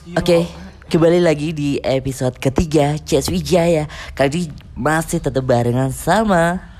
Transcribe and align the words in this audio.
Oke, 0.00 0.48
kembali 0.88 1.20
lagi 1.20 1.52
di 1.52 1.76
episode 1.76 2.40
ketiga 2.40 2.96
CS 2.96 3.28
Wijaya. 3.28 3.84
Kali 4.16 4.32
ini 4.32 4.42
masih 4.72 5.20
tetap 5.20 5.44
barengan 5.44 5.92
sama 5.92 6.70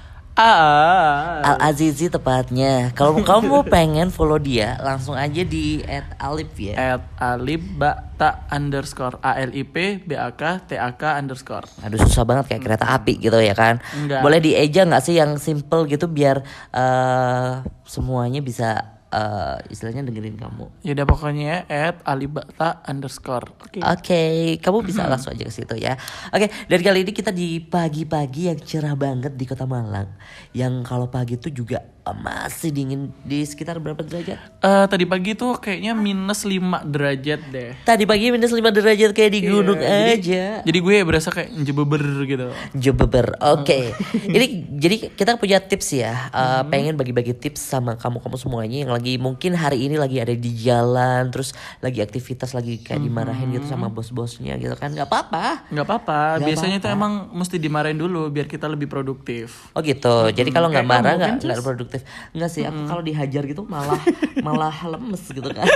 Ah. 0.41 1.45
Al 1.45 1.56
Azizi 1.69 2.09
tepatnya. 2.09 2.96
Kalau 2.96 3.21
kamu 3.29 3.69
pengen 3.69 4.09
follow 4.09 4.41
dia, 4.41 4.80
langsung 4.80 5.12
aja 5.12 5.45
di 5.45 5.85
@alip 6.17 6.56
ya. 6.56 6.96
At 6.96 7.05
alib 7.20 7.77
ta 8.16 8.48
underscore 8.48 9.21
a 9.21 9.37
l 9.37 9.52
i 9.52 9.68
p 9.68 10.00
b 10.00 10.16
a 10.16 10.32
k 10.32 10.64
t 10.64 10.80
a 10.80 10.96
k 10.96 11.02
underscore. 11.21 11.68
Aduh 11.84 12.00
susah 12.00 12.25
banget 12.25 12.57
kayak 12.57 12.62
kereta 12.64 12.89
api 12.89 13.21
gitu 13.21 13.37
ya 13.37 13.52
kan. 13.52 13.84
Enggak. 13.93 14.25
Boleh 14.25 14.41
dieja 14.41 14.89
nggak 14.89 15.05
sih 15.05 15.21
yang 15.21 15.37
simple 15.37 15.84
gitu 15.84 16.09
biar 16.09 16.41
eh, 16.73 17.52
semuanya 17.84 18.41
bisa 18.41 19.00
eh, 19.11 19.56
istilahnya 19.70 20.06
dengerin 20.06 20.38
kamu. 20.38 20.86
Yaudah 20.86 21.06
pokoknya 21.06 21.66
at 21.66 22.00
alibata 22.06 22.82
underscore. 22.87 23.51
Oke. 23.60 23.78
Oke, 23.82 24.23
kamu 24.62 24.78
bisa 24.87 25.06
langsung 25.10 25.34
aja 25.34 25.45
ke 25.46 25.52
situ 25.52 25.77
ya. 25.77 25.98
Oke, 26.30 26.48
dan 26.48 26.80
kali 26.80 27.02
ini 27.05 27.12
kita 27.12 27.34
di 27.34 27.60
pagi-pagi 27.60 28.51
yang 28.51 28.59
cerah 28.62 28.95
banget 28.95 29.34
di 29.34 29.45
Kota 29.45 29.66
Malang. 29.66 30.15
Yang 30.54 30.87
kalau 30.87 31.06
pagi 31.10 31.37
itu 31.37 31.51
juga 31.51 31.82
masih 32.10 32.72
dingin 32.72 33.12
di 33.22 33.45
sekitar 33.45 33.78
berapa 33.78 34.00
derajat? 34.00 34.40
Eh, 34.60 34.86
tadi 34.88 35.04
pagi 35.04 35.36
tuh 35.36 35.60
kayaknya 35.60 35.92
minus 35.92 36.42
5 36.42 36.82
derajat 36.82 37.40
deh. 37.52 37.70
Tadi 37.84 38.04
pagi 38.09 38.32
minus 38.32 38.50
5 38.50 38.73
derajat 38.73 39.10
kayak 39.12 39.30
di 39.30 39.40
gunung 39.46 39.78
Iya, 39.78 40.16
aja. 40.16 40.45
Jadi 40.66 40.78
gue 40.80 40.96
berasa 41.06 41.28
kayak 41.30 41.54
jebeber 41.62 42.02
gitu. 42.26 42.48
Jebeber. 42.74 43.36
Oke. 43.40 43.95
ini 44.36 44.66
jadi 44.80 45.12
kita 45.12 45.36
punya 45.38 45.60
tips 45.62 45.88
ya. 45.95 46.32
Eh, 46.32 46.62
Pengen 46.73 46.96
bagi-bagi 46.96 47.36
tips 47.36 47.62
sama 47.62 47.95
kamu-kamu 47.95 48.37
semuanya 48.40 48.78
yang 48.88 48.92
lagi 48.92 49.14
mungkin 49.20 49.54
hari 49.54 49.87
ini 49.87 49.96
lagi 50.01 50.18
ada 50.18 50.32
di 50.34 50.51
jalan, 50.56 51.30
terus 51.30 51.52
lagi 51.84 52.01
aktivitas 52.02 52.56
lagi 52.56 52.80
kayak 52.82 53.01
dimarahin 53.04 53.54
gitu 53.54 53.66
sama 53.70 53.87
bos-bosnya 53.92 54.56
gitu 54.59 54.74
kan. 54.74 54.90
nggak 54.90 55.07
apa-apa. 55.07 55.68
Nggak 55.70 55.87
apa-apa. 55.87 56.20
Nggak 56.40 56.48
Biasanya 56.48 56.76
tuh 56.82 56.90
emang 56.90 57.12
mesti 57.30 57.57
dimarahin 57.60 57.98
dulu 58.01 58.26
biar 58.32 58.51
kita 58.51 58.66
lebih 58.66 58.90
produktif. 58.90 59.70
Oh 59.76 59.80
gitu. 59.85 60.32
Jadi 60.32 60.51
kalau 60.51 60.68
nggak 60.73 60.87
Kayak 60.87 60.96
marah 60.98 61.14
nggak 61.16 61.30
kan, 61.30 61.46
nggak 61.46 61.60
produktif. 61.91 62.07
Nggak 62.30 62.51
sih. 62.55 62.63
Aku 62.63 62.87
kalau 62.87 63.02
dihajar 63.02 63.43
gitu 63.43 63.66
malah 63.66 63.99
malah 64.47 64.75
lemes 64.87 65.22
gitu 65.27 65.50
kan. 65.50 65.66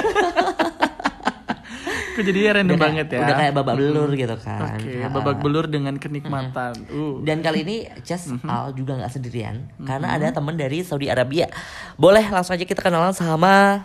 Kok 2.14 2.22
jadi 2.22 2.62
random 2.62 2.78
banget 2.78 3.10
ya. 3.10 3.26
Udah 3.26 3.36
kayak 3.42 3.52
babak 3.58 3.74
belur 3.74 4.10
gitu 4.14 4.36
kan. 4.38 4.78
Oke, 4.78 5.02
babak 5.10 5.36
belur 5.42 5.66
dengan 5.66 5.98
kenikmatan. 5.98 6.86
Uh. 6.86 7.18
Dan 7.26 7.42
kali 7.42 7.66
ini 7.66 7.76
Chess 8.06 8.30
Al 8.46 8.70
juga 8.70 8.94
nggak 9.02 9.10
sendirian 9.10 9.66
karena 9.82 10.14
ada 10.14 10.30
teman 10.30 10.54
dari 10.54 10.86
Saudi 10.86 11.10
Arabia. 11.10 11.50
Boleh 11.98 12.22
langsung 12.30 12.54
aja 12.54 12.62
kita 12.62 12.78
kenalan 12.78 13.10
sama 13.10 13.82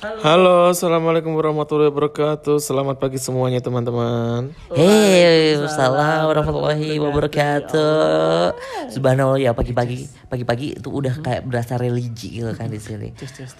Halo, 0.00 0.72
assalamualaikum 0.72 1.36
warahmatullahi 1.36 1.92
wabarakatuh. 1.92 2.56
Selamat 2.56 2.96
pagi 2.96 3.20
semuanya 3.20 3.60
teman-teman. 3.60 4.48
Hei, 4.72 5.60
Assalamualaikum 5.60 6.32
warahmatullahi 6.32 6.96
wabarakatuh. 6.96 8.56
Subhanallah 8.96 9.36
ya 9.36 9.52
pagi-pagi, 9.52 10.08
pagi-pagi 10.32 10.80
itu 10.80 10.88
udah 10.88 11.20
kayak 11.20 11.44
berasa 11.44 11.76
religi 11.76 12.40
gitu 12.40 12.48
kan 12.56 12.72
di 12.72 12.80
sini. 12.80 13.12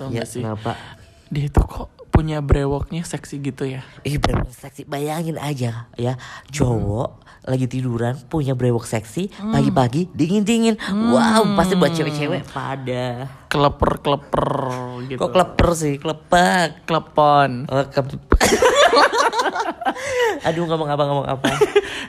Ya, 0.08 0.24
sih? 0.24 0.40
kenapa? 0.40 0.80
Dia 1.28 1.52
tuh 1.52 1.68
kok 1.68 1.99
punya 2.10 2.38
brewoknya 2.38 3.00
seksi 3.00 3.40
gitu 3.40 3.64
ya. 3.64 3.80
Ih 4.02 4.18
brewok 4.18 4.50
seksi. 4.50 4.84
Bayangin 4.84 5.34
aja 5.34 5.88
ya. 5.94 6.14
Cowok 6.50 7.22
lagi 7.40 7.64
tiduran 7.64 8.20
Punya 8.28 8.52
brewok 8.52 8.84
seksi 8.84 9.32
Pagi-pagi 9.32 10.12
dingin-dingin. 10.12 10.76
Wow 10.92 11.54
pasti 11.54 11.74
buat 11.74 11.90
cewek-cewek 11.90 12.50
pada. 12.50 13.30
Keleper-keleper 13.48 14.50
gitu. 15.06 15.18
Kok 15.18 15.30
kleper 15.30 15.70
sih? 15.72 15.94
Klepak 15.96 16.84
Klepon. 16.84 17.64
oh, 17.66 17.84
ke- 17.86 18.02
Aduh 20.46 20.64
ngomong 20.64 20.88
apa 20.88 21.02
ngomong 21.04 21.26
apa 21.28 21.48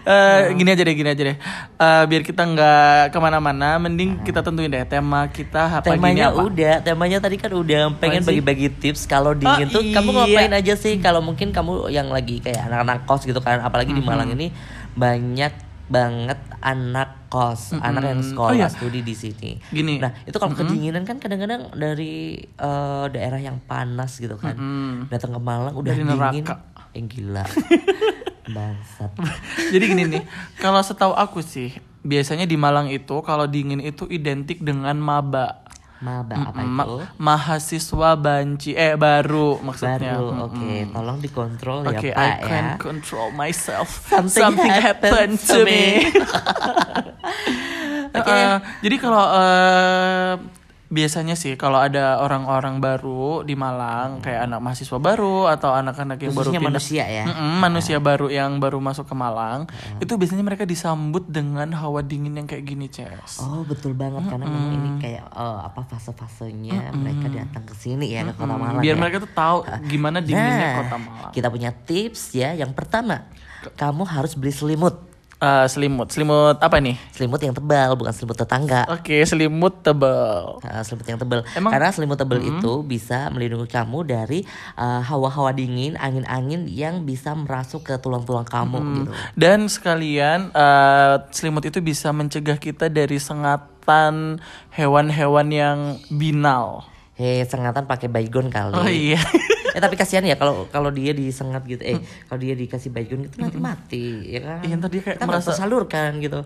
Eh, 0.02 0.58
gini 0.58 0.66
aja 0.68 0.82
deh, 0.82 0.96
gini 0.96 1.08
aja 1.08 1.24
deh. 1.24 1.38
Eh, 1.76 2.04
biar 2.04 2.22
kita 2.22 2.42
nggak 2.44 2.74
ke 3.10 3.20
mana-mana, 3.20 3.78
mending 3.78 4.26
kita 4.26 4.42
tentuin 4.42 4.66
deh 4.68 4.82
tema 4.84 5.30
kita 5.30 5.78
apa 5.78 5.86
gini 5.88 6.02
Temanya 6.02 6.26
apa. 6.28 6.42
udah 6.42 6.74
Temanya 6.82 7.18
tadi 7.20 7.38
kan 7.38 7.52
udah 7.52 7.94
Pengen 7.96 8.24
bagi-bagi 8.24 8.74
tips 8.74 9.06
Kalau 9.06 9.32
dingin 9.32 9.70
Oh, 9.70 9.74
tuh 9.74 9.84
Kamu 9.86 10.10
iya. 10.10 10.18
ngapain 10.18 10.54
aja 10.56 10.74
sih 10.74 10.98
Kalau 10.98 11.20
mungkin 11.20 11.52
kamu 11.52 11.90
yang 11.90 12.10
lagi 12.10 12.40
kayak 12.40 12.66
anak-anak 12.66 13.06
kos 13.06 13.24
gitu 13.24 13.38
kan 13.38 13.62
Apalagi 13.62 13.92
di 13.92 14.02
Malang 14.02 14.32
ini 14.32 14.50
Banyak 14.92 15.54
banget 15.86 16.40
anak 16.58 17.28
kos 17.28 17.76
Anak 17.76 18.02
yang 18.02 18.24
sekolah 18.24 18.52
Oh, 18.52 18.58
iya. 18.58 18.68
studi 18.68 19.04
di 19.04 19.12
sini 19.12 19.60
Gini. 19.68 20.00
Nah 20.00 20.18
itu 20.24 20.34
kalau 20.34 20.56
kedinginan 20.56 21.04
kan 21.04 21.20
kadang-kadang 21.20 21.70
dari 21.72 22.40
eh, 22.42 23.06
daerah 23.08 23.38
yang 23.38 23.62
panas 23.62 24.16
gitu 24.16 24.34
kan 24.36 24.56
Mm-mm. 24.56 25.08
Datang 25.08 25.30
ke 25.30 25.40
Malang 25.40 25.76
udah 25.76 25.92
Dari 25.92 26.02
dingin 26.02 26.18
neraka. 26.42 26.71
Yang 26.92 27.06
gila 27.18 27.46
Bangsat 28.56 29.12
Jadi 29.72 29.84
gini 29.86 30.04
nih, 30.10 30.24
kalau 30.60 30.82
setahu 30.84 31.14
aku 31.16 31.40
sih, 31.40 31.72
biasanya 32.02 32.44
di 32.44 32.58
Malang 32.60 32.90
itu 32.90 33.22
kalau 33.24 33.46
dingin 33.46 33.80
itu 33.80 34.10
identik 34.10 34.60
dengan 34.60 34.98
maba. 34.98 35.62
Maba 36.02 36.50
apa 36.50 36.66
Ma- 36.66 36.82
itu? 36.90 36.98
mahasiswa 37.22 38.18
banci 38.18 38.74
eh 38.74 38.98
baru 38.98 39.62
maksudnya. 39.62 40.18
Baru 40.18 40.50
oke 40.50 40.90
Tolong 40.90 41.18
dikontrol 41.22 41.86
Oke, 41.86 42.10
ya 42.10 42.18
Pak 42.18 42.26
I 42.26 42.26
ya 42.26 42.48
can 42.50 42.66
control 42.82 43.30
myself. 43.30 44.10
Something 44.10 44.58
happened 44.58 45.38
happened 45.38 45.38
to 45.46 45.62
to 45.62 45.70
me. 45.70 46.02
Eh, 48.12 48.58
jadi 48.84 48.96
kalau 49.00 49.24
eh, 49.24 50.34
biasanya 50.92 51.40
sih 51.40 51.56
kalau 51.56 51.80
ada 51.80 52.20
orang-orang 52.20 52.84
baru 52.84 53.48
di 53.48 53.56
Malang 53.56 54.20
kayak 54.20 54.44
anak 54.44 54.60
mahasiswa 54.60 55.00
baru 55.00 55.48
atau 55.48 55.72
anak-anak 55.72 56.20
yang 56.20 56.36
baru 56.36 56.52
Khususnya 56.52 56.60
pindah 56.60 56.76
manusia 56.76 57.04
ya 57.08 57.24
Mm-mm, 57.32 57.54
manusia 57.64 57.98
baru 57.98 58.28
yang 58.28 58.60
baru 58.60 58.84
masuk 58.84 59.08
ke 59.08 59.16
Malang 59.16 59.72
itu 60.04 60.12
biasanya 60.20 60.44
mereka 60.44 60.68
disambut 60.68 61.24
dengan 61.26 61.72
hawa 61.72 62.04
dingin 62.04 62.36
yang 62.36 62.44
kayak 62.44 62.68
gini, 62.68 62.92
Ces. 62.92 63.40
Oh 63.40 63.64
betul 63.64 63.96
banget 63.96 64.28
karena 64.28 64.44
memang 64.44 64.72
ini 64.76 64.90
kayak 65.00 65.32
eh, 65.32 65.60
apa 65.64 65.82
fase-fasenya 65.88 66.92
mereka 66.92 67.32
datang 67.32 67.64
ke 67.64 67.74
sini 67.74 68.12
ya 68.12 68.28
ke 68.28 68.36
kota 68.36 68.52
Malang 68.52 68.84
Biar 68.84 68.96
ya. 68.96 69.00
mereka 69.00 69.24
tuh 69.24 69.32
tahu 69.32 69.58
gimana 69.88 70.20
dinginnya 70.20 70.50
Nah, 70.52 70.76
kota 70.84 70.98
Malang. 71.00 71.32
Kita 71.32 71.48
punya 71.48 71.72
tips 71.72 72.36
ya. 72.36 72.52
Yang 72.52 72.76
pertama, 72.76 73.32
kamu 73.78 74.04
harus 74.04 74.36
beli 74.36 74.52
selimut. 74.52 75.00
Eh, 75.42 75.66
selimut, 75.66 76.06
selimut 76.08 76.62
apa 76.62 76.78
nih? 76.78 77.02
Selimut 77.10 77.42
yang 77.42 77.50
tebal, 77.52 77.98
bukan 77.98 78.14
selimut 78.14 78.38
tetangga. 78.38 78.86
Oke, 78.88 79.26
selimut 79.26 79.82
tebal. 79.82 80.62
Nah, 80.62 80.86
selimut 80.86 81.02
yang 81.04 81.18
tebal. 81.18 81.42
Emang- 81.52 81.74
Karena 81.74 81.90
selimut 81.90 82.14
tebal 82.14 82.38
itu 82.40 82.86
bisa 82.86 83.26
melindungi 83.28 83.66
kamu 83.66 84.06
dari 84.06 84.46
eh, 84.78 85.02
hawa-hawa 85.02 85.50
dingin, 85.50 85.98
angin-angin 85.98 86.70
yang 86.70 87.02
bisa 87.02 87.34
merasuk 87.34 87.82
ke 87.84 87.98
tulang-tulang 87.98 88.46
kamu 88.46 88.78
gitu. 89.00 89.12
Dan 89.34 89.66
sekalian 89.66 90.54
eh, 90.54 91.16
selimut 91.32 91.66
itu 91.66 91.82
bisa 91.82 92.14
mencegah 92.14 92.56
kita 92.56 92.86
dari 92.86 93.18
sengatan 93.18 94.38
hewan-hewan 94.70 95.48
yang 95.50 95.78
binal. 96.08 96.86
Hei, 97.14 97.42
sengatan 97.44 97.86
pakai 97.86 98.06
baygon 98.08 98.48
kali. 98.48 98.74
Oh 98.74 98.86
iya. 98.86 99.18
eh 99.72 99.80
tapi 99.80 99.96
kasihan 99.96 100.22
ya 100.22 100.36
kalau 100.36 100.68
kalau 100.68 100.90
dia 100.90 101.12
disengat 101.12 101.64
gitu. 101.64 101.82
Eh, 101.82 101.98
kalau 102.26 102.40
dia 102.40 102.54
dikasih 102.54 102.90
baygon 102.90 103.26
gitu 103.26 103.40
nanti 103.40 103.58
mati, 103.58 104.06
ya 104.28 104.40
kan? 104.42 104.60
Iya, 104.62 104.74
ntar 104.76 104.90
dia 104.90 105.02
kayak 105.02 105.18
Kita 105.18 105.26
merasa- 105.26 105.48
tersalurkan 105.52 106.20
gitu. 106.20 106.40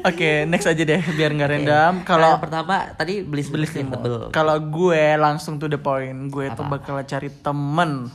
Oke, 0.00 0.44
next 0.44 0.66
aja 0.66 0.78
deh 0.78 1.02
biar 1.10 1.30
nggak 1.32 1.50
random. 1.50 1.92
Kalau 2.02 2.18
Kalau 2.18 2.28
yang 2.30 2.42
pertama 2.42 2.74
tadi 2.94 3.14
beli 3.22 3.42
tebel. 3.42 4.30
kalau 4.30 4.56
gue 4.60 5.02
langsung 5.16 5.56
to 5.56 5.66
the 5.66 5.76
point, 5.76 6.28
gue 6.28 6.46
tuh 6.52 6.64
bakal 6.64 6.98
cari 7.02 7.30
temen 7.32 8.06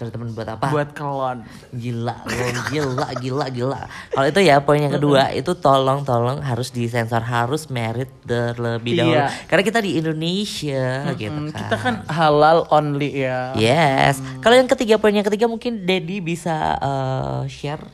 Terus 0.00 0.16
temen 0.16 0.32
buat 0.32 0.48
apa? 0.48 0.72
buat 0.72 0.96
kelon. 0.96 1.44
Gila 1.70 2.24
lo, 2.24 2.32
gila, 2.72 3.08
gila, 3.14 3.46
gila. 3.52 3.80
Kalau 4.08 4.26
itu 4.26 4.40
ya 4.40 4.56
poin 4.58 4.80
yang 4.80 4.96
kedua 4.96 5.28
itu 5.36 5.52
tolong 5.52 6.00
tolong 6.02 6.40
harus 6.40 6.72
disensor 6.72 7.20
harus 7.20 7.68
merit 7.68 8.08
terlebih 8.24 8.96
dahulu. 8.96 9.12
Iya. 9.12 9.28
Karena 9.44 9.62
kita 9.62 9.78
di 9.78 10.00
Indonesia 10.00 10.84
gitu 11.14 11.28
Hmm, 11.30 11.52
kan. 11.52 11.58
kita 11.60 11.76
kan 11.76 11.94
halal 12.08 12.64
only 12.72 13.12
ya. 13.20 13.52
Yes. 13.52 14.24
Kalau 14.40 14.56
yang 14.56 14.66
ketiga 14.66 14.96
poin 14.96 15.12
yang 15.12 15.22
ketiga 15.22 15.44
mungkin 15.44 15.84
Dedi 15.84 16.18
bisa 16.18 16.80
eh, 16.80 17.40
share 17.46 17.84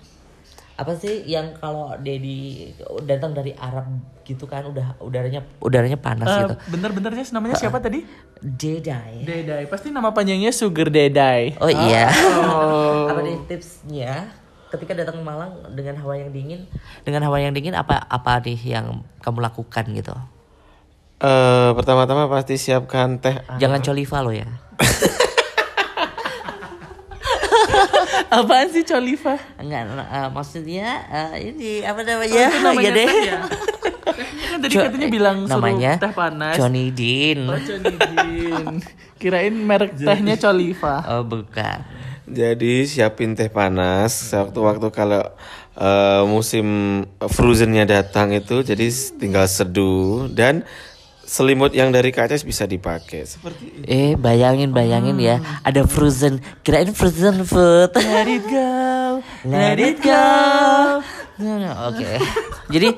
apa 0.76 0.92
sih 0.92 1.24
yang 1.24 1.56
kalau 1.56 1.96
Dedi 1.96 2.68
datang 3.02 3.32
dari 3.32 3.52
Arab 3.52 3.88
gitu 4.22 4.44
kan 4.44 4.60
udah 4.62 5.00
udaranya 5.00 5.40
udaranya 5.58 5.96
panas 5.96 6.26
Eh, 6.26 6.36
gitu. 6.42 6.54
Bener-benernya 6.68 7.24
namanya 7.30 7.56
siapa 7.56 7.78
tadi? 7.78 8.04
Dedai. 8.38 9.24
Dedai. 9.24 9.64
Pasti 9.64 9.88
nama 9.88 10.12
panjangnya 10.12 10.52
Sugar 10.52 10.86
Dedai. 10.86 11.56
Oh 11.56 11.68
iya. 11.68 12.12
Oh. 12.44 13.08
apa 13.08 13.20
nih 13.22 13.40
tipsnya 13.46 14.28
ketika 14.66 14.92
datang 14.92 15.16
ke 15.16 15.24
Malang 15.24 15.52
dengan 15.72 15.96
hawa 15.96 16.18
yang 16.18 16.28
dingin 16.28 16.68
dengan 17.00 17.22
hawa 17.22 17.38
yang 17.38 17.50
dingin 17.50 17.72
apa 17.72 17.96
apa 18.02 18.42
nih 18.42 18.58
yang 18.68 19.00
kamu 19.18 19.40
lakukan 19.40 19.84
gitu 19.90 20.12
Eh, 21.16 21.70
pertama-tama 21.72 22.28
pasti 22.28 22.60
siapkan 22.60 23.16
teh. 23.16 23.40
jangan 23.56 23.80
coliva 23.80 24.20
lo 24.20 24.28
ya 24.28 24.44
Apaan 28.36 28.68
sih 28.68 28.82
Coliva? 28.82 29.36
enggak 29.56 29.82
eh, 29.86 30.28
maksudnya 30.28 30.88
eh, 31.06 31.34
ini 31.46 31.70
apa 31.82 32.00
namanya 32.00 32.32
Oh, 32.34 32.48
itu 32.48 32.58
namanya 32.60 32.82
Iya 32.84 32.96
deh 32.96 33.08
ya? 33.24 33.40
kan 34.50 34.58
tadi 34.58 34.72
Jo- 34.72 34.84
katanya 34.86 35.08
bilang 35.08 35.36
suruh 35.44 35.58
namanya 35.58 35.92
teh 35.98 36.12
panas. 36.12 36.54
Johnny 36.56 36.88
Dean. 36.88 37.44
Oh, 37.44 37.58
Johnny 37.58 37.94
Dean. 37.94 38.66
Kirain 39.20 39.52
merek 39.52 39.96
tehnya 39.96 40.36
Coliva. 40.36 41.04
Oh 41.06 41.22
bukan. 41.22 41.78
Jadi 42.26 42.84
siapin 42.84 43.32
teh 43.32 43.46
panas 43.46 44.30
waktu-waktu 44.30 44.88
kalau 44.90 45.22
eh, 45.74 46.22
musim 46.24 46.66
frozennya 47.20 47.84
datang 47.84 48.32
itu 48.32 48.62
jadi 48.62 48.86
tinggal 49.14 49.46
seduh 49.46 50.26
dan 50.28 50.64
selimut 51.26 51.74
yang 51.74 51.90
dari 51.90 52.14
kaca 52.14 52.38
bisa 52.38 52.64
dipakai 52.70 53.26
seperti 53.26 53.82
Eh 53.82 54.14
bayangin 54.14 54.70
bayangin 54.70 55.18
ya 55.18 55.42
ada 55.66 55.82
frozen 55.82 56.38
kirain 56.62 56.94
frozen 56.94 57.42
food. 57.42 57.90
Let 57.98 58.30
it 58.30 58.46
go. 58.46 58.70
Let 59.42 59.78
it 59.82 59.98
go. 59.98 60.24
Nah, 61.36 61.90
Oke. 61.92 62.16
Jadi 62.72 62.96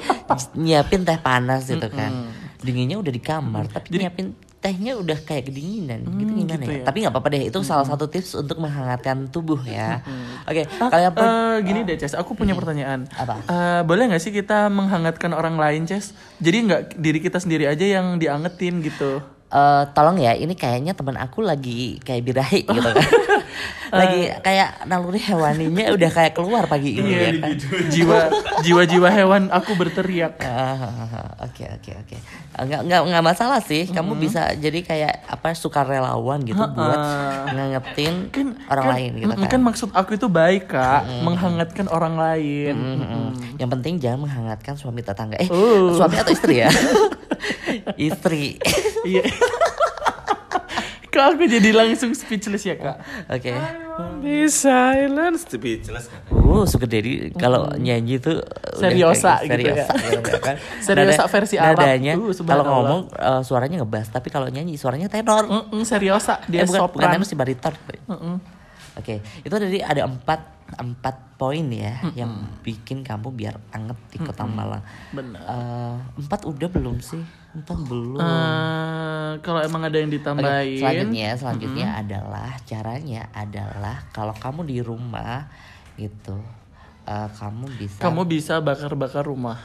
nyiapin 0.55 1.03
teh 1.03 1.19
panas 1.19 1.67
gitu 1.67 1.89
kan. 1.91 2.31
Dinginnya 2.61 2.99
udah 2.99 3.13
di 3.15 3.23
kamar, 3.23 3.71
tapi 3.71 3.99
nyiapin 3.99 4.35
tehnya 4.69 4.93
udah 4.95 5.17
kayak 5.19 5.49
kedinginan 5.49 6.05
gitu 6.13 6.33
gimana 6.37 6.61
ya? 6.63 6.85
Tapi 6.85 6.97
nggak 7.01 7.11
apa-apa 7.11 7.29
deh, 7.31 7.43
itu 7.47 7.59
salah 7.63 7.83
satu 7.83 8.05
tips 8.05 8.37
untuk 8.37 8.61
menghangatkan 8.61 9.25
tubuh 9.27 9.57
ya. 9.63 10.05
Oke, 10.45 10.69
kalian 10.69 11.11
pun 11.11 11.25
Eh, 11.25 11.57
gini 11.65 11.81
deh, 11.83 11.97
Ces. 11.97 12.13
Aku 12.13 12.33
punya 12.35 12.53
pertanyaan. 12.53 13.09
Apa? 13.11 13.41
Eh, 13.43 13.81
boleh 13.83 14.05
nggak 14.07 14.21
sih 14.21 14.29
kita 14.31 14.69
menghangatkan 14.69 15.33
orang 15.33 15.57
lain, 15.57 15.85
Ces? 15.85 16.13
Jadi 16.37 16.57
nggak 16.63 16.81
diri 16.95 17.19
kita 17.19 17.39
sendiri 17.39 17.65
aja 17.65 17.81
yang 17.81 18.17
diangetin 18.17 18.85
gitu. 18.85 19.25
eh, 19.49 19.85
tolong 19.91 20.21
ya, 20.21 20.37
ini 20.37 20.53
kayaknya 20.53 20.93
teman 20.93 21.17
aku 21.17 21.41
lagi 21.41 21.97
kayak 21.99 22.21
birahi 22.23 22.61
gitu 22.63 22.85
kan. 22.85 23.01
lagi 23.89 24.21
kayak 24.39 24.85
naluri 24.85 25.17
hewaninya 25.19 25.91
udah 25.91 26.11
kayak 26.11 26.33
keluar 26.33 26.65
pagi 26.65 26.97
ini 26.97 27.11
ya 27.11 27.31
kan. 27.39 27.53
jiwa 27.89 28.19
jiwa-jiwa 28.61 29.09
hewan 29.09 29.43
aku 29.49 29.73
berteriak. 29.75 30.37
Ah, 30.43 31.39
Oke 31.41 31.65
oke 31.65 31.91
oke. 31.97 32.17
Nggak 32.59 32.81
nggak 32.85 33.01
nggak 33.09 33.25
masalah 33.25 33.61
sih. 33.61 33.87
Kamu 33.87 34.15
bisa 34.15 34.53
jadi 34.55 34.81
kayak 34.81 35.15
apa 35.27 35.55
sukarelawan 35.55 36.43
gitu 36.43 36.59
buat 36.59 37.01
ngangetin 37.49 38.15
orang 38.67 38.87
lain 38.89 39.11
gitu 39.17 39.33
kan. 39.33 39.49
kan 39.49 39.61
maksud 39.63 39.89
aku 39.93 40.15
itu 40.15 40.27
baik, 40.27 40.69
Kak. 40.69 41.25
Menghangatkan 41.25 41.87
orang 41.89 42.15
lain. 42.15 42.75
Mm-mm. 42.75 43.27
Yang 43.57 43.71
penting 43.73 43.95
jangan 43.99 44.19
menghangatkan 44.23 44.75
suami 44.75 45.01
tetangga. 45.01 45.39
Eh 45.39 45.49
Oh. 45.49 45.95
suami 45.95 46.17
atau 46.17 46.31
istri 46.31 46.61
ya? 46.61 46.71
istri. 48.11 48.59
Iya. 49.03 49.23
Kok 51.19 51.35
aku 51.35 51.45
jadi 51.45 51.71
langsung 51.73 52.15
speechless 52.15 52.63
ya, 52.63 52.79
Kak? 52.79 52.97
Oke. 53.29 53.51
Be 54.19 54.47
silence 54.47 55.43
speechless 55.45 56.07
kan. 56.07 56.23
Uh, 56.31 56.63
Sugar 56.63 56.87
Daddy 56.87 57.35
kalau 57.35 57.67
nyanyi 57.75 58.17
tuh 58.17 58.39
udah 58.39 58.79
Seriosa 58.79 59.43
kayak- 59.43 59.51
gitu 59.51 59.69
ya. 59.69 59.75
seriosa 59.85 59.95
gitu 60.15 60.39
kan. 60.39 60.57
Seriosa 60.87 61.11
Nada- 61.19 61.29
versi 61.29 61.57
Arab. 61.57 61.77
Nadanya 61.77 62.13
Uh, 62.15 62.31
kalau 62.41 62.65
ngomong 62.65 63.01
eh, 63.11 63.43
suaranya 63.43 63.77
ngebas, 63.79 64.07
tapi 64.09 64.29
kalau 64.29 64.47
nyanyi 64.47 64.75
suaranya 64.75 65.07
tenor. 65.07 65.45
Mm-mm, 65.45 65.83
seriosa, 65.83 66.39
dia 66.47 66.63
eh, 66.63 66.65
bukan, 66.65 66.87
bukan 66.87 66.91
sopran. 66.95 67.11
tenor 67.13 67.27
sih 67.27 67.35
bariton. 67.35 67.75
Mm-mm. 68.07 68.35
Oke, 68.95 69.15
itu 69.41 69.51
tadi 69.51 69.79
ada 69.79 70.03
empat 70.05 70.41
empat 70.71 71.35
poin 71.35 71.65
ya 71.67 71.99
yang 72.13 72.29
bikin 72.61 73.01
kamu 73.01 73.33
biar 73.33 73.59
anget 73.71 73.99
di 74.09 74.19
kota 74.19 74.43
Malang. 74.45 74.83
Benar. 75.11 75.41
Eh, 75.41 75.95
empat 76.19 76.45
udah 76.45 76.69
belum 76.69 76.99
sih? 76.99 77.23
Empat 77.51 77.79
belum. 77.81 78.21
Kalau 79.45 79.61
emang 79.61 79.83
ada 79.85 79.97
yang 80.01 80.11
ditambahin, 80.13 80.81
selanjutnya 80.81 81.29
selanjutnya 81.37 81.89
adalah 82.01 82.51
caranya 82.65 83.23
adalah 83.33 83.97
kalau 84.11 84.35
kamu 84.37 84.65
di 84.65 84.79
rumah 84.81 85.49
gitu, 86.01 86.39
eh, 87.05 87.29
kamu 87.37 87.67
bisa. 87.77 88.01
kamu 88.01 88.23
bisa 88.25 88.55
bakar-bakar 88.65 89.27
rumah. 89.27 89.59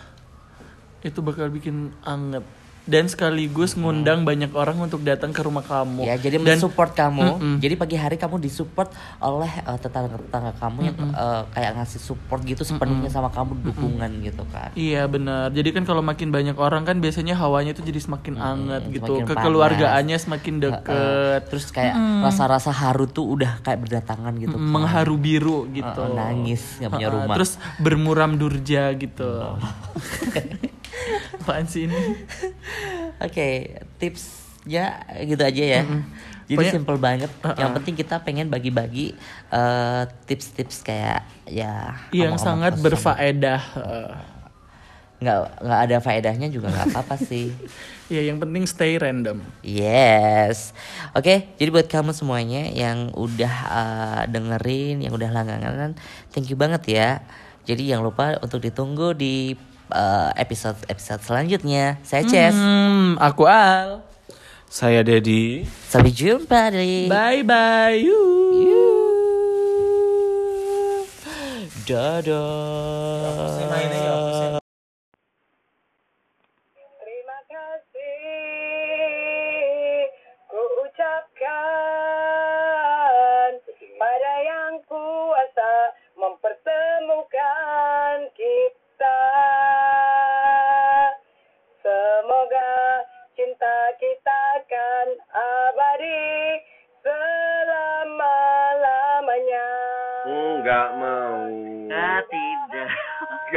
Itu 1.04 1.20
bakal 1.24 1.52
bikin 1.52 1.92
anget. 2.04 2.44
Dan 2.84 3.08
sekaligus 3.08 3.80
ngundang 3.80 4.28
banyak 4.28 4.52
orang 4.52 4.76
untuk 4.76 5.08
datang 5.08 5.32
ke 5.32 5.40
rumah 5.40 5.64
kamu. 5.64 6.04
Ya, 6.04 6.20
jadi 6.20 6.36
Dan 6.36 6.60
mensupport 6.60 6.92
kamu. 6.92 7.60
Jadi 7.64 7.74
pagi 7.80 7.96
hari 7.96 8.20
kamu 8.20 8.44
disupport 8.44 8.92
oleh 9.24 9.48
eh, 9.48 9.78
tetangga-tetangga 9.80 10.54
kamu 10.60 10.80
yang 10.92 10.98
eh, 11.16 11.42
kayak 11.56 11.72
ngasih 11.80 12.00
support 12.04 12.44
gitu 12.44 12.68
sepenuhnya 12.68 13.08
sama 13.08 13.32
kamu 13.32 13.56
dukungan 13.72 14.12
gitu 14.20 14.44
kan. 14.52 14.76
Iya 14.76 15.08
benar. 15.08 15.56
Jadi 15.56 15.70
kan 15.72 15.84
kalau 15.88 16.04
makin 16.04 16.30
banyak 16.30 16.60
orang 16.60 16.84
kan 16.84 17.00
biasanya 17.00 17.40
hawanya 17.40 17.72
itu 17.72 17.88
jadi 17.88 18.00
semakin 18.04 18.36
anget 18.36 18.84
gitu. 18.92 19.24
semakin 19.24 19.32
Kekeluargaannya 19.32 20.18
semakin 20.20 20.54
deket. 20.60 21.42
terus 21.48 21.72
kayak 21.72 21.96
rasa-rasa 22.24 22.72
haru 22.74 23.08
tuh 23.08 23.26
udah 23.40 23.64
kayak 23.64 23.80
berdatangan 23.88 24.34
gitu. 24.36 24.56
kan. 24.60 24.68
mengharu 24.68 25.16
biru 25.16 25.72
gitu. 25.72 26.02
Eh, 26.04 26.12
nangis 26.12 26.62
nggak 26.84 26.92
punya 26.92 27.08
Uh-uh, 27.08 27.16
rumah. 27.24 27.36
Terus 27.40 27.52
bermuram 27.80 28.32
durja 28.36 28.92
gitu. 28.98 29.32
Apaan 31.44 31.68
sih 31.68 31.86
ini? 31.86 32.00
Oke, 33.26 33.48
tipsnya 34.00 34.86
gitu 35.22 35.44
aja 35.44 35.64
ya. 35.64 35.82
Jadi 36.44 36.56
Pokoknya- 36.56 36.74
simple 36.76 36.98
banget. 36.98 37.32
Yang 37.56 37.72
penting 37.78 37.96
kita 37.96 38.16
pengen 38.20 38.48
bagi-bagi 38.48 39.16
eh, 39.50 40.04
tips-tips 40.24 40.84
kayak 40.84 41.24
ya 41.44 42.00
Yang 42.10 42.40
sangat 42.40 42.74
kosong. 42.76 42.84
berfaedah. 42.84 43.62
Uh, 43.76 44.12
nggak 45.24 45.40
nggak 45.64 45.80
ada 45.88 45.98
faedahnya 46.04 46.48
juga 46.52 46.68
nggak 46.68 46.88
apa-apa 46.92 47.16
sih. 47.16 47.48
ya 48.14 48.20
yang 48.20 48.44
penting 48.44 48.68
stay 48.68 49.00
random. 49.00 49.40
Yes. 49.64 50.76
Oke, 51.16 51.48
jadi 51.56 51.72
buat 51.72 51.88
kamu 51.88 52.12
semuanya 52.12 52.68
yang 52.68 53.16
udah 53.16 53.56
eh, 53.72 54.22
dengerin, 54.28 55.00
yang 55.00 55.16
udah 55.16 55.32
langganan, 55.32 55.96
thank 56.36 56.52
you 56.52 56.60
banget 56.60 56.84
ya. 56.92 57.10
Jadi 57.64 57.88
jangan 57.88 58.04
lupa 58.04 58.26
untuk 58.44 58.60
ditunggu 58.60 59.16
di 59.16 59.56
eh, 59.92 60.30
episode-episode 60.40 61.22
selanjutnya. 61.26 61.98
Saya 62.06 62.24
Ces. 62.24 62.56
Hmm, 62.56 63.20
aku 63.20 63.44
Al. 63.50 64.06
Saya 64.70 65.04
Dedi. 65.06 65.68
Sampai 65.86 66.10
jumpa 66.10 66.74
di 66.74 67.06
Bye 67.12 67.44
bye. 67.44 68.00
Yuh. 68.00 69.12
Dadah. 71.84 73.60
Terima 77.04 77.40
kasih 77.52 78.53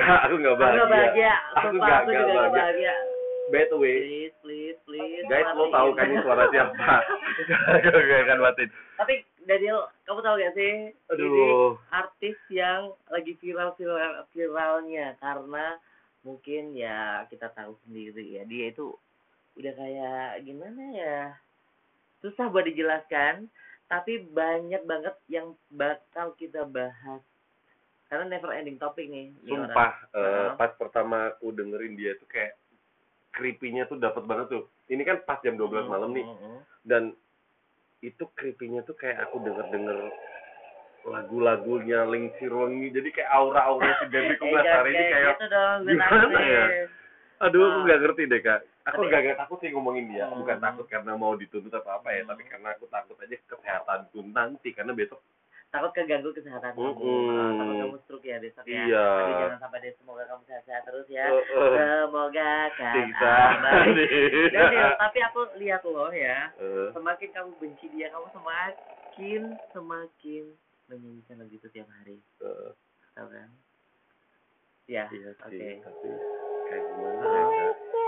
aku 0.25 0.35
enggak 0.39 0.57
bahagia. 0.59 0.81
Aku 0.81 0.87
bahagia. 0.91 1.33
Aku 1.55 1.67
aku 1.67 2.09
nggak 2.11 2.27
bahagia. 2.29 2.55
bahagia. 2.55 2.95
By 3.47 3.63
the 3.71 3.79
way, 3.79 3.97
Please, 4.03 4.35
please, 4.43 4.79
please. 4.91 5.23
guys 5.31 5.47
lo 5.55 5.71
tahu 5.71 5.95
kan 5.95 6.11
ini 6.11 6.19
suara 6.19 6.45
siapa? 6.53 6.95
Gue 7.79 8.19
kan 8.27 8.43
batin. 8.43 8.69
Tapi 8.99 9.23
Daniel, 9.47 9.87
kamu 10.03 10.19
tahu 10.19 10.35
gak 10.43 10.55
sih? 10.59 10.91
Ini 10.91 11.15
Aduh. 11.15 11.79
artis 11.95 12.35
yang 12.51 12.91
lagi 13.07 13.39
viral 13.39 13.79
viral 13.79 14.27
viralnya 14.35 15.15
karena 15.23 15.79
mungkin 16.27 16.75
ya 16.75 17.23
kita 17.31 17.55
tahu 17.55 17.79
sendiri 17.87 18.35
ya 18.35 18.43
dia 18.51 18.75
itu 18.75 18.99
udah 19.55 19.73
kayak 19.79 20.43
gimana 20.43 20.83
ya 20.91 21.19
susah 22.19 22.51
buat 22.51 22.67
dijelaskan 22.67 23.47
tapi 23.87 24.27
banyak 24.35 24.83
banget 24.91 25.15
yang 25.31 25.55
bakal 25.71 26.35
kita 26.35 26.67
bahas 26.67 27.23
karena 28.07 28.25
never 28.29 28.51
ending 28.51 28.77
topik 28.77 29.07
nih. 29.07 29.35
Sumpah, 29.45 29.93
eh, 30.09 30.21
Heeh. 30.21 30.49
pas 30.55 30.71
pertama 30.73 31.31
aku 31.31 31.51
dengerin 31.51 31.95
dia 31.95 32.15
tuh 32.15 32.27
kayak 32.27 32.55
creepy-nya 33.31 33.85
tuh 33.85 33.97
dapat 33.97 34.23
banget 34.23 34.47
tuh. 34.51 34.65
Ini 34.87 35.03
kan 35.03 35.21
pas 35.23 35.41
jam 35.41 35.55
12 35.55 35.69
malam 35.85 36.11
nih 36.11 36.23
Mm-mm. 36.23 36.57
dan 36.83 37.03
itu 38.01 38.23
creepy-nya 38.31 38.81
tuh 38.83 38.95
kayak 38.95 39.19
aku 39.21 39.41
denger-denger 39.41 39.99
lagu-lagunya 41.05 42.03
Ling 42.05 42.35
Sirwangi 42.37 42.91
jadi 42.91 43.09
kayak 43.13 43.31
aura-aura 43.33 43.95
si 43.97 44.07
Debbie 44.09 44.35
Kumblasari 44.41 44.91
ini 44.91 45.05
kayak 45.07 45.27
gitu 45.33 45.45
dong, 45.49 45.79
gimana 45.87 46.39
ya? 46.41 46.65
aduh 47.39 47.63
aku 47.63 47.71
Ah. 47.71 47.85
nggak 47.85 48.01
ngerti 48.01 48.23
deh 48.27 48.41
kak 48.41 48.61
aku 48.87 49.01
nggak 49.05 49.21
nggak 49.23 49.39
takut 49.39 49.59
sih 49.61 49.71
ngomongin 49.71 50.09
dia 50.09 50.25
Hmm. 50.25 50.41
bukan 50.41 50.59
takut 50.59 50.87
karena 50.87 51.13
mau 51.15 51.35
dituntut 51.35 51.71
apa 51.71 52.01
apa 52.01 52.09
ya 52.11 52.25
tapi 52.25 52.43
karena 52.43 52.69
aku 52.73 52.89
takut 52.89 53.17
aja 53.19 53.37
kesehatanku 53.45 54.19
nanti 54.27 54.69
karena 54.73 54.93
besok 54.93 55.21
takut 55.75 55.93
keganggu 55.93 56.31
kesehatan 56.33 56.73
kamu. 56.73 56.93
Mm-mm. 56.95 57.29
Ah, 57.31 57.51
takut 57.59 57.75
kamu 57.83 57.97
stroke 58.07 58.27
ya 58.27 58.37
besok 58.41 58.65
ya. 58.65 58.83
Iya. 58.87 59.07
Tapi 59.07 59.33
jangan 59.37 59.59
sampai 59.61 59.79
deh. 59.85 59.93
Semoga 60.01 60.25
kamu 60.31 60.43
sehat-sehat 60.49 60.83
terus 60.89 61.07
ya. 61.11 61.27
Semoga 61.31 62.53
kan. 62.79 63.07
Dan 64.55 64.67
ya, 64.73 64.87
tapi 64.97 65.19
aku 65.27 65.41
lihat 65.61 65.83
loh 65.85 66.11
ya 66.15 66.51
semakin 66.97 67.29
kamu 67.33 67.51
benci 67.61 67.87
dia 67.93 68.09
kamu 68.11 68.27
semakin 68.33 69.43
semakin 69.73 70.45
menyanyikan 70.87 71.37
lagu 71.43 71.55
itu 71.55 71.69
tiap 71.71 71.89
hari. 72.01 72.19
Eh, 72.41 72.71
tahu 73.15 73.29
kan? 73.31 73.51
Ya 74.87 75.11
iya 75.11 75.35
oke. 75.35 75.67
tapi 75.83 76.09
kayak 76.71 76.83
gimana 76.95 77.27
ya 77.27 77.56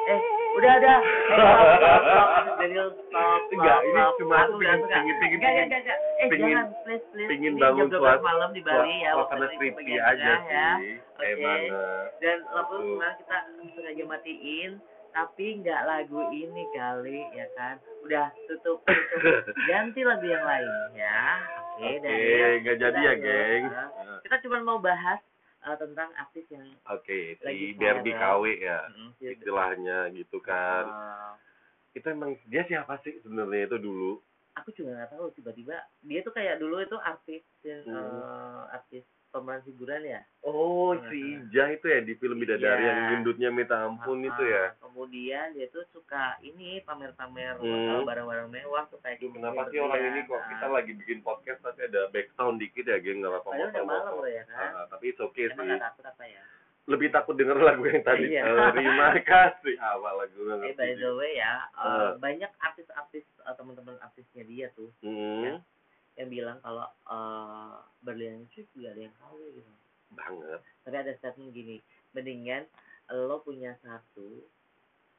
Eh, 0.08 0.20
udah 0.56 0.72
ada. 0.74 0.94
Eh. 0.98 2.56
Daniel, 2.58 2.88
stop. 2.98 3.40
Enggak, 3.48 3.78
ini 3.82 4.00
cuma 4.18 4.36
aku 4.42 4.54
pengen- 4.56 4.88
pengen- 4.88 5.18
pengen-. 5.20 5.70
Eh, 6.18 6.26
pengen-. 6.26 6.70
Pengen 7.28 7.54
bangun 7.56 7.86
jam 7.86 7.92
12 7.92 8.00
suasana 8.00 8.24
malam 8.24 8.50
di 8.50 8.60
Bali 8.60 8.94
ya. 9.00 9.12
suasana 9.14 9.46
creepy 9.48 9.68
pengen 9.76 10.00
aja 10.00 10.16
cerah, 10.16 10.40
ya. 10.48 10.68
sih. 10.78 10.94
Oke. 11.14 11.30
Mana? 11.38 11.82
Dan 12.18 12.38
Betul. 12.42 12.82
sekarang 12.88 13.14
kita 13.18 13.36
sengaja 13.74 14.04
matiin 14.04 14.72
tapi 15.08 15.46
nggak 15.58 15.80
lagu 15.82 16.20
ini 16.30 16.62
kali 16.70 17.18
ya 17.32 17.48
kan 17.56 17.74
udah 18.02 18.28
tutup 18.46 18.84
tutup 18.84 19.56
ganti 19.66 20.04
lagu 20.04 20.22
yang 20.22 20.44
lain 20.44 20.68
ya 20.94 21.20
oke 21.74 21.80
Oke, 21.80 21.96
Daniel. 21.98 22.50
nggak 22.60 22.76
jadi 22.76 23.00
ya, 23.00 23.14
geng. 23.16 23.62
ya. 23.66 23.84
kita 24.20 24.36
cuma 24.44 24.60
mau 24.60 24.78
bahas 24.78 25.18
uh, 25.60 25.76
tentang 25.76 26.10
artis 26.14 26.46
yang 26.48 26.66
Oke, 26.88 27.34
si 27.36 27.74
Barbie 27.74 28.10
viral. 28.10 28.38
KW 28.38 28.44
ya, 28.58 28.80
Mm, 28.88 29.10
si- 29.14 29.30
istilahnya 29.32 29.98
gitu 30.12 30.38
kan. 30.38 30.84
uh, 30.84 31.32
Itu 31.92 32.06
emang 32.08 32.36
dia 32.44 32.62
siapa 32.64 33.00
sih 33.00 33.18
sebenarnya 33.20 33.66
itu 33.66 33.78
dulu? 33.78 34.22
aku 34.54 34.74
juga 34.74 34.90
nggak 34.92 35.14
tahu 35.14 35.30
tiba-tiba 35.32 35.76
dia 36.02 36.18
tuh 36.20 36.34
kayak 36.34 36.58
dulu 36.58 36.82
itu 36.82 36.98
artis 36.98 37.46
Hmm. 37.62 37.94
uh, 37.94 38.66
artis 38.72 39.02
pemeran 39.28 39.62
figuran 39.62 40.02
ya 40.02 40.18
Oh, 40.42 40.98
si 41.06 41.14
Ija 41.14 41.70
itu 41.70 41.86
ya 41.86 42.02
di 42.02 42.16
film 42.16 42.38
Bidadari 42.38 42.82
Iya. 42.82 42.90
yang 42.90 42.98
gendutnya 43.14 43.48
minta 43.50 43.86
ampun 43.86 44.18
Uh, 44.18 44.26
itu 44.26 44.42
ya. 44.44 44.74
Kemudian 45.08 45.56
dia 45.56 45.64
tuh 45.72 45.88
suka 45.88 46.36
ini 46.44 46.84
pamer-pamer 46.84 47.56
Hmm. 47.56 47.64
uh, 47.64 48.04
barang-barang 48.04 48.52
mewah 48.52 48.84
tuh 48.86 49.00
kayak 49.00 49.16
gini, 49.18 49.32
kenapa 49.32 49.64
sih 49.66 49.80
berlian. 49.80 49.88
orang 49.88 50.02
ini 50.06 50.20
kok 50.22 50.36
Nah, 50.36 50.46
kita 50.46 50.66
lagi 50.68 50.92
bikin 50.94 51.18
podcast 51.24 51.60
tapi 51.64 51.80
ada 51.82 52.12
background 52.12 52.60
dikit 52.60 52.84
ya, 52.84 53.00
geng 53.00 53.18
nggak 53.18 53.32
apa-apa. 53.32 53.48
Padahal 53.48 53.70
udah 53.72 53.84
malam 53.88 54.12
loh 54.14 54.28
ya 54.28 54.44
kan. 54.44 54.70
Ah, 54.74 54.86
tapi 54.86 55.04
it's 55.08 55.22
okay 55.22 55.48
Emang 55.48 55.64
sih. 55.64 55.70
gak 55.70 55.80
takut 55.82 56.04
apa 56.06 56.24
ya? 56.28 56.42
Lebih 56.84 57.08
takut 57.08 57.34
denger 57.34 57.56
lagu 57.58 57.82
yang 57.82 58.02
tadi. 58.02 58.24
Iya. 58.28 58.44
Terima 58.70 59.06
kasih. 59.32 59.76
Awal 59.78 60.12
lagu 60.18 60.38
Eh 60.62 60.74
by 60.74 60.92
the 60.94 61.10
way 61.14 61.32
ya, 61.34 61.52
uh, 61.70 61.80
Uh. 61.80 62.10
banyak 62.18 62.52
artis-artis 62.58 63.24
uh, 63.42 63.54
teman-teman 63.54 63.96
artisnya 63.98 64.44
dia 64.44 64.68
tuh 64.70 64.92
Hmm, 65.00 65.64
yang 66.14 66.28
bilang 66.28 66.60
kalau 66.60 66.84
uh, 67.06 67.80
berlian 68.02 68.44
itu 68.46 68.68
juga 68.70 68.92
ada 68.92 69.00
yang 69.02 69.14
KW 69.14 69.40
gitu. 69.54 69.72
banget. 70.10 70.60
Tapi 70.84 70.96
ada 70.98 71.12
statement 71.14 71.48
gini, 71.50 71.80
mendingan 72.12 72.68
lo 73.10 73.40
punya 73.40 73.72
satu 73.78 74.44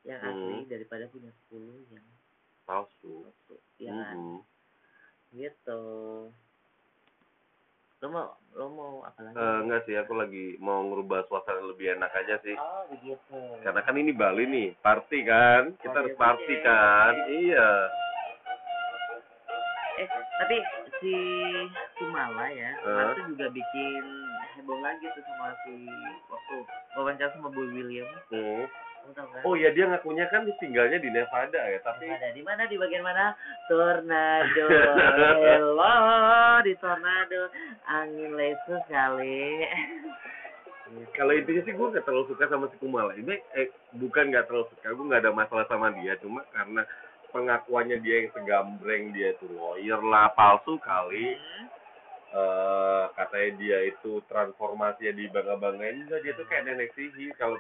yang 0.02 0.20
asli 0.20 0.58
Hmm. 0.60 0.70
daripada 0.70 1.06
punya 1.08 1.32
sepuluh 1.34 1.80
yang 1.90 2.06
Palsu. 2.64 3.26
palsu. 3.26 3.56
Ya 3.78 3.92
kan? 3.92 4.16
Mhm. 4.16 4.40
Gitu. 5.32 5.82
Lo 8.00 8.08
mau 8.08 8.32
lo 8.56 8.66
mau 8.70 8.94
apa 9.04 9.20
lagi? 9.22 9.36
Eh, 9.36 9.58
enggak 9.60 9.84
sih, 9.84 9.94
aku 9.94 10.16
lagi 10.16 10.56
mau 10.58 10.80
ngerubah 10.84 11.28
suasana 11.28 11.60
lebih 11.66 11.94
enak 11.94 12.12
aja 12.14 12.40
sih. 12.40 12.56
Oh 12.56 12.88
begitu. 12.88 13.40
Karena 13.60 13.82
kan 13.84 13.96
ini 13.96 14.12
Bali 14.12 14.48
nih, 14.48 14.70
party 14.80 15.20
kan? 15.24 15.76
Kita 15.78 15.92
Oh, 15.92 16.00
harus 16.00 16.14
iya, 16.14 16.22
party 16.22 16.54
kan? 16.64 17.14
Iya. 17.28 17.70
Eh 20.00 20.08
tapi 20.40 20.58
si 21.02 21.14
Kumala 22.00 22.48
ya, 22.50 22.72
Hah? 22.72 22.80
kemarin 22.80 23.12
tuh 23.12 23.26
juga 23.36 23.48
bikin 23.52 24.04
heboh 24.56 24.80
lagi 24.80 25.06
tuh 25.12 25.24
sama 25.28 25.52
si 25.68 25.76
waktu 26.32 26.56
wawancara 26.96 27.30
sama 27.36 27.52
Boy 27.52 27.68
William. 27.68 28.08
Hmm. 28.32 28.64
Oh 29.44 29.58
iya 29.58 29.74
dia 29.74 29.90
ngakunya 29.90 30.30
kan 30.30 30.46
tinggalnya 30.62 31.02
di 31.02 31.10
Nevada 31.10 31.58
ya, 31.58 31.80
tapi 31.82 32.06
ada 32.06 32.30
di 32.30 32.44
mana 32.46 32.70
di 32.70 32.78
bagian 32.78 33.02
mana? 33.02 33.34
Tornado. 33.66 34.66
Hello 35.50 35.96
di 36.62 36.74
tornado. 36.78 37.50
Angin 37.90 38.38
lesus 38.38 38.84
kali. 38.86 39.66
kalau 41.14 41.38
intinya 41.38 41.62
sih 41.70 41.74
gue 41.78 41.94
gak 41.94 42.02
terlalu 42.02 42.26
suka 42.34 42.50
sama 42.50 42.66
si 42.74 42.78
Kumala. 42.82 43.14
Ini 43.14 43.38
eh, 43.54 43.70
bukan 43.94 44.34
gak 44.34 44.50
terlalu 44.50 44.74
suka, 44.74 44.90
gue 44.90 45.06
gak 45.14 45.22
ada 45.22 45.34
masalah 45.34 45.66
sama 45.70 45.94
dia, 45.94 46.18
cuma 46.18 46.42
karena 46.50 46.82
pengakuannya 47.30 48.02
dia 48.02 48.26
yang 48.26 48.30
segambreng 48.34 49.14
dia 49.14 49.38
itu 49.38 49.46
lawyer 49.54 50.02
lah 50.02 50.34
palsu 50.34 50.82
kali 50.82 51.38
eh 52.30 53.06
katanya 53.18 53.50
dia 53.58 53.78
itu 53.90 54.22
transformasinya 54.30 55.14
di 55.18 55.26
bangga 55.34 55.58
banggain 55.58 56.06
enggak 56.06 56.22
dia 56.22 56.38
tuh 56.38 56.46
kayak 56.46 56.70
nenek 56.70 56.94
sihir 56.94 57.34
kalau 57.42 57.58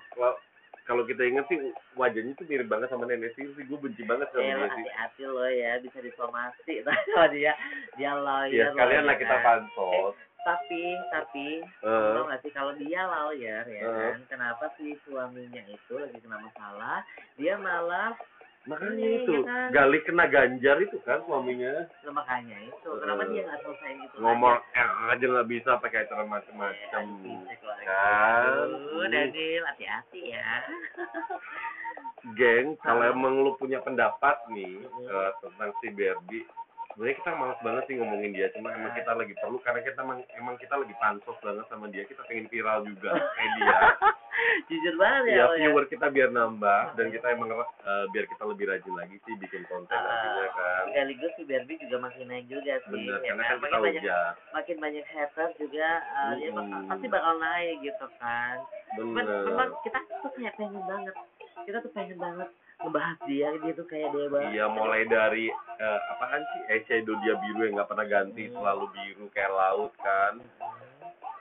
kalau 0.89 1.05
kita 1.05 1.21
inget 1.21 1.45
sih 1.45 1.61
wajahnya 1.93 2.33
tuh 2.33 2.43
mirip 2.43 2.65
banget 2.65 2.89
sama 2.89 3.05
nenek 3.05 3.29
sihir 3.31 3.53
sih 3.53 3.63
gue 3.63 3.77
benci 3.77 4.01
banget 4.03 4.25
sama 4.29 4.41
Eh, 4.41 4.49
dia 4.49 4.57
sih 4.57 4.65
hati-hati 4.81 5.23
lo 5.23 5.45
ya 5.45 5.71
bisa 5.79 5.99
disomasi 6.01 6.73
sama 6.81 6.97
dia 7.33 7.53
dia 7.93 8.01
ya 8.01 8.11
lawyer 8.15 8.73
sekalian 8.73 9.03
loh, 9.03 9.07
lah 9.07 9.13
ya 9.13 9.21
kita 9.21 9.35
kan? 9.35 9.45
pansos 9.45 10.15
tapi 10.39 10.81
tapi 11.11 11.47
Eh. 11.61 12.09
tau 12.09 12.25
gak 12.25 12.41
sih 12.41 12.51
kalau 12.51 12.73
dia 12.73 13.01
lawyer 13.03 13.63
ya 13.63 13.81
Eh. 13.81 13.93
kan 14.09 14.21
kenapa 14.27 14.65
si 14.75 14.97
suaminya 15.03 15.61
itu 15.63 15.93
lagi 15.93 16.17
kena 16.17 16.41
masalah 16.41 17.05
dia 17.35 17.53
malah 17.55 18.17
makanya 18.67 18.99
Iya, 18.99 19.17
itu 19.23 19.33
iya 19.33 19.47
kan? 19.47 19.69
Galih 19.71 20.01
kena 20.03 20.25
ganjar 20.27 20.77
itu 20.83 20.97
kan 21.07 21.23
suaminya. 21.23 21.87
Nah, 22.03 22.11
makanya 22.11 22.57
itu. 22.59 22.89
Kenapa 22.99 23.23
dia 23.27 23.41
nggak 23.47 23.59
selesai 23.63 23.91
gitu 23.95 24.15
ngomong 24.19 24.55
eh 24.75 24.89
aja 25.09 25.25
nggak 25.25 25.49
bisa 25.49 25.71
pakai 25.79 26.07
cara 26.07 26.23
macam-macam. 26.27 27.03
Bisik 27.23 27.61
lagi. 27.63 27.85
kan? 27.87 28.67
Daniel 29.09 29.63
hati-hati 29.63 30.21
ya. 30.35 30.49
Geng 32.35 32.75
kalau 32.83 33.03
emang 33.07 33.41
lu 33.41 33.55
punya 33.55 33.79
pendapat 33.79 34.35
nih 34.51 34.83
eh, 34.83 35.29
tentang 35.39 35.71
si 35.79 35.87
Barbie 35.95 36.43
sebenarnya 36.99 37.23
kita 37.23 37.31
malas 37.39 37.59
banget 37.63 37.83
sih 37.87 37.95
ngomongin 37.95 38.35
dia 38.35 38.51
cuma 38.51 38.75
emang 38.75 38.91
kita 38.91 39.15
lagi 39.15 39.31
perlu 39.39 39.55
karena 39.63 39.79
kita 39.87 40.03
emang, 40.03 40.19
emang 40.35 40.59
kita 40.59 40.75
lagi 40.75 40.91
pansos 40.99 41.39
banget 41.39 41.63
sama 41.71 41.87
dia. 41.87 42.03
Kita 42.03 42.27
pengen 42.27 42.51
viral 42.51 42.83
juga 42.83 43.15
kayak 43.15 43.51
dia. 43.55 43.79
Jujur 44.67 44.95
banget 44.99 45.23
ya, 45.31 45.35
ya 45.35 45.43
lo 45.47 45.55
ya. 45.55 45.59
viewer 45.63 45.85
kita 45.87 46.11
biar 46.11 46.29
nambah 46.35 46.99
dan 46.99 47.07
kita 47.07 47.27
emang 47.31 47.55
eh, 47.55 48.05
biar 48.11 48.25
kita 48.27 48.43
lebih 48.51 48.67
rajin 48.67 48.95
lagi 48.99 49.15
sih 49.23 49.35
bikin 49.39 49.63
konten 49.71 49.95
Ah, 49.95 50.03
nantinya 50.03 50.47
kan. 50.51 50.83
sekaligus 50.91 51.31
si 51.39 51.43
Barbie 51.47 51.79
juga 51.79 51.97
makin 52.03 52.25
naik 52.27 52.45
juga 52.51 52.73
sih 52.83 52.91
bener 52.91 53.19
ya 53.23 53.31
karena 53.31 53.43
kan? 53.43 53.47
kan 53.47 53.55
kita 53.55 53.67
makin 53.79 53.79
banyak 53.79 54.03
makin 54.51 54.77
banyak 54.83 55.05
haters 55.07 55.53
juga 55.55 55.87
uh, 56.03 56.33
dia 56.35 56.51
bakal, 56.51 56.79
pasti 56.83 57.07
bakal 57.07 57.33
naik 57.39 57.75
gitu 57.79 58.05
kan. 58.19 58.55
Cuman 58.99 59.23
bener. 59.23 59.43
memang 59.47 59.69
kita 59.87 59.99
tuh 60.19 60.31
kayak 60.35 60.53
pengen 60.59 60.83
banget 60.83 61.15
kita 61.63 61.77
tuh 61.79 61.91
pengen 61.95 62.19
banget 62.19 62.49
ngebahas 62.79 63.17
dia 63.27 63.47
tuh 63.75 63.87
kayak 63.91 64.07
dia 64.15 64.25
banget 64.31 64.51
Iya 64.55 64.65
mulai 64.71 65.03
dari 65.03 65.45
eh, 65.51 65.99
apaan 66.15 66.41
sih? 66.41 66.61
Eyeshadow 66.71 67.15
dia 67.23 67.35
biru 67.43 67.67
yang 67.67 67.73
nggak 67.79 67.89
pernah 67.91 68.07
ganti 68.07 68.47
Hmm. 68.47 68.55
selalu 68.55 68.85
biru 68.95 69.25
kayak 69.35 69.51
laut 69.51 69.91
kan? 69.99 70.39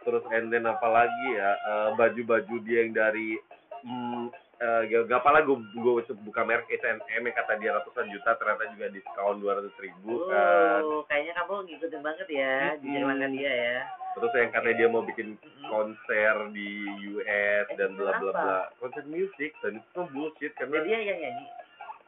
Terus 0.03 0.25
and 0.35 0.51
then 0.51 0.67
apalagi 0.67 1.29
ya? 1.35 1.51
Eh, 1.55 1.89
baju-baju 1.95 2.55
dia 2.67 2.79
yang 2.83 2.93
dari 2.93 3.39
hmm, 3.87 4.35
eh, 4.59 4.83
gak, 4.87 5.03
gak 5.07 5.21
apalah 5.21 5.41
gue 5.41 5.55
gue 5.55 5.93
buka 6.21 6.43
merek 6.43 6.67
H&M 6.69 6.99
yang 7.21 7.37
kata 7.37 7.53
dia 7.57 7.71
ratusan 7.73 8.09
juta 8.09 8.35
ternyata 8.35 8.71
juga 8.73 8.87
diskon 8.89 9.39
dua 9.39 9.57
ratus 9.57 9.75
ribu 9.79 10.27
kan 10.27 10.83
Oh, 10.83 11.03
kayaknya 11.05 11.33
kamu 11.37 11.53
ngikutin 11.65 12.03
banget 12.03 12.29
ya 12.29 12.55
jujur 12.77 13.03
langgan 13.05 13.33
dia 13.33 13.53
ya. 13.53 13.79
terus 14.13 14.33
yang 14.35 14.51
katanya 14.51 14.77
dia 14.77 14.89
mau 14.89 15.03
bikin 15.03 15.29
konser 15.65 16.35
di 16.51 16.69
US 17.09 17.27
Eh, 17.65 17.77
dan 17.77 17.95
bla 17.95 18.13
bla 18.17 18.33
bla 18.33 18.59
konser 18.77 19.05
musik 19.05 19.55
dan 19.61 19.79
itu 19.79 20.01
bullshit 20.11 20.53
karena 20.55 20.75
Jadi 20.77 20.87
dia 20.87 20.99
yang 21.05 21.19
nyanyi. 21.21 21.47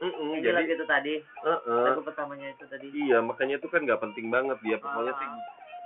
Mm-mm, 0.00 0.32
Yang 0.34 0.64
jadi 0.64 0.72
itu 0.72 0.86
tadi, 0.88 1.14
uh-uh. 1.44 1.84
lagu 1.84 2.00
pertamanya 2.00 2.48
itu 2.48 2.64
tadi. 2.66 2.88
Iya, 2.88 3.20
makanya 3.20 3.60
itu 3.60 3.68
kan 3.68 3.84
nggak 3.84 4.00
penting 4.00 4.32
banget 4.32 4.56
dia. 4.58 4.80
Pokoknya 4.80 5.12
sih, 5.12 5.28
Ah. 5.28 5.36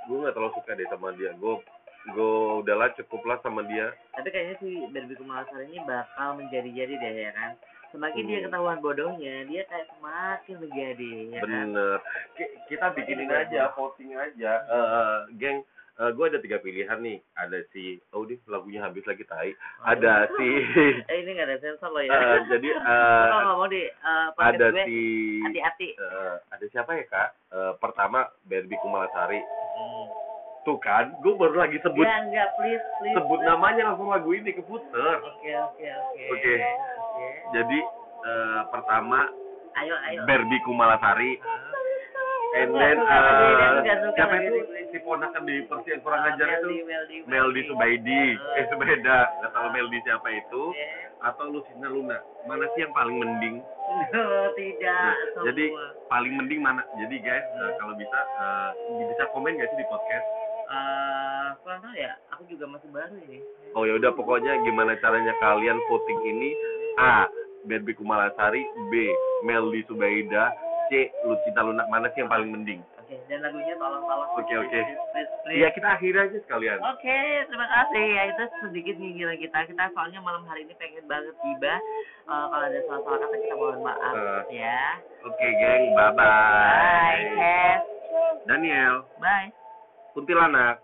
gue 0.06 0.16
nggak 0.22 0.34
terlalu 0.38 0.54
suka 0.54 0.70
deh 0.70 0.86
sama 0.86 1.08
dia. 1.12 1.34
Gue, 1.34 1.58
gue 2.06 2.32
udahlah 2.60 2.92
cukup 2.94 3.24
lah 3.24 3.38
sama 3.40 3.64
dia. 3.64 3.92
Tapi 4.12 4.28
kayaknya 4.28 4.54
si 4.58 4.70
Barbie 4.88 5.16
Kumalasari 5.16 5.66
ini 5.66 5.80
bakal 5.82 6.36
menjadi-jadi 6.36 6.94
deh 6.94 7.14
ya 7.18 7.32
kan. 7.32 7.50
Semakin 7.90 8.26
dia 8.26 8.38
Hmm. 8.38 8.46
ketahuan 8.50 8.78
bodohnya, 8.78 9.46
dia 9.46 9.62
kayak 9.64 9.86
semakin 9.88 10.56
menjadi 10.58 11.10
ya 11.24 11.38
kan. 11.38 11.48
Bener. 11.64 11.96
Ki- 12.34 12.54
Kita 12.66 12.86
bikinin 12.90 13.30
aja, 13.30 13.70
voting 13.72 14.12
aja. 14.12 14.52
Eh, 14.66 15.18
geng, 15.34 15.62
gue 15.94 16.24
ada 16.26 16.38
tiga 16.38 16.58
pilihan 16.58 16.98
nih. 16.98 17.22
Ada 17.34 17.62
si, 17.70 18.02
oh 18.10 18.26
deh 18.26 18.36
lagunya 18.44 18.82
habis 18.82 19.04
lagi 19.04 19.22
tai. 19.22 19.54
Ada 19.80 20.26
si, 20.28 20.48
Eh 21.08 21.16
ini 21.16 21.30
nggak 21.32 21.46
ada 21.46 21.58
sensor 21.60 21.88
loh 21.88 22.02
ya. 22.02 22.10
eh, 22.10 22.38
jadi 22.48 22.68
eh, 22.82 23.26
Kalau 23.30 23.46
ngomong 23.54 23.70
di 23.70 23.82
uh, 24.02 24.28
ada 24.34 24.66
gue, 24.68 24.82
si, 24.82 24.98
hati-hati. 25.40 25.88
eh, 25.94 26.34
ada 26.50 26.64
siapa 26.68 26.90
ya 26.92 27.04
kak? 27.06 27.28
Eh, 27.48 27.72
pertama 27.78 28.26
Barbie 28.42 28.80
Kumalasari. 28.82 29.38
Hmm. 29.38 30.23
Tuh 30.64 30.80
kan, 30.80 31.12
gue 31.14 31.32
baru 31.34 31.60
lagi 31.60 31.76
sebut 31.78 32.00
Ya 32.00 32.24
enggak, 32.24 32.56
please, 32.56 32.80
please. 32.98 33.12
sebut 33.12 33.36
please. 33.36 33.44
namanya 33.46 33.92
langsung 33.92 34.08
lagu 34.08 34.32
ini 34.32 34.48
keputer. 34.50 35.20
Oke, 35.20 35.52
oke, 35.52 35.84
oke. 35.84 36.24
Oke. 36.30 36.54
Jadi 37.52 37.78
eh, 38.24 38.60
pertama 38.68 39.28
Ayo, 39.74 39.92
ayo. 40.08 40.20
Barbie 40.24 40.62
Kumalasari, 40.62 41.36
and 42.54 42.70
Nggak 42.70 42.80
then 42.80 42.96
suka 42.96 44.14
siapa 44.14 44.34
itu 44.38 44.54
si 44.88 44.98
ponakan 45.02 45.42
di 45.42 45.66
Persi 45.66 45.90
yang 45.90 46.00
kurang 46.00 46.22
Ah, 46.22 46.30
ajar 46.30 46.46
itu 46.48 46.68
Meldi, 46.70 46.78
Meldi, 46.86 47.16
Meldi 47.26 47.60
Subaidi, 47.66 48.22
Ah. 48.32 48.56
eh 48.56 48.64
Subeda, 48.70 49.18
nggak 49.36 49.50
tahu 49.50 49.66
Meldi 49.68 49.98
siapa 50.00 50.28
itu, 50.30 50.62
atau 51.20 51.44
Lucina 51.50 51.90
Luna, 51.90 52.18
mana 52.46 52.64
sih 52.72 52.86
yang 52.86 52.94
paling 52.94 53.18
mending? 53.18 53.58
Oh, 54.14 54.46
tidak. 54.54 54.94
Nah, 55.34 55.44
jadi 55.44 55.64
paling 56.06 56.32
mending 56.32 56.60
mana? 56.62 56.86
Jadi 56.96 57.18
guys, 57.18 57.42
eh, 57.42 57.72
kalau 57.76 57.92
bisa 57.94 58.18
eh, 58.22 58.70
bisa 59.04 59.22
komen 59.28 59.58
gak 59.58 59.68
sih 59.68 59.76
di 59.76 59.86
podcast? 59.86 60.26
Eh, 60.66 61.48
kurang 61.60 61.80
tahu 61.80 61.94
ya. 61.94 62.12
Aku 62.30 62.42
juga 62.46 62.64
masih 62.66 62.88
baru 62.88 63.14
ini. 63.20 63.38
Oh 63.72 63.84
ya 63.84 63.94
udah 63.94 64.10
pokoknya 64.10 64.62
gimana 64.62 64.96
caranya 64.98 65.34
kalian 65.38 65.78
voting 65.86 66.20
ini? 66.26 66.50
A. 66.96 67.26
Berbi 67.64 67.90
Kumalasari 67.90 68.60
B 68.86 69.08
Meldi 69.40 69.80
Subaida 69.84 70.52
C 70.86 71.08
Lucita 71.24 71.64
Lunak 71.64 71.88
mana 71.88 72.12
sih 72.12 72.20
yang 72.20 72.28
paling 72.28 72.52
mending 72.52 72.84
Oke, 73.00 73.16
dan 73.24 73.40
lagunya 73.40 73.72
tolong-tolong. 73.74 74.36
Oke, 74.36 74.52
oke. 74.54 74.68
Please, 74.68 75.00
please, 75.10 75.32
please. 75.40 75.56
Iya 75.58 75.68
kita 75.72 75.88
akhiri 75.90 76.18
aja 76.18 76.38
sekalian 76.38 76.76
Oke, 76.84 77.16
terima 77.48 77.64
kasih. 77.64 78.04
Ya 78.04 78.22
itu 78.28 78.42
sedikit 78.60 78.94
nyinyiran 78.94 79.40
kita. 79.40 79.58
Kita 79.64 79.88
soalnya 79.92 80.20
malam 80.20 80.44
hari 80.44 80.64
ini 80.64 80.76
pengen 80.76 81.04
banget 81.04 81.32
tiba. 81.40 81.74
Eh, 82.26 82.44
kalau 82.46 82.64
ada 82.64 82.78
salah-salah 82.84 83.18
kata 83.18 83.36
kita 83.38 83.54
mohon 83.56 83.80
maaf 83.80 84.12
Eh. 84.12 84.60
ya. 84.60 84.80
Oke 85.24 85.46
geng 85.56 85.82
bye 85.92 86.12
Bye, 86.12 86.20
bye 86.20 87.24
Cass. 87.34 87.80
Daniel 88.44 89.08
Bye. 89.16 89.63
Kuntilanak 90.14 90.78